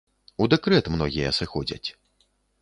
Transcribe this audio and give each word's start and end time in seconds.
У 0.45 0.47
дэкрэт 0.53 0.89
многія 0.95 1.35
сыходзяць. 1.41 1.89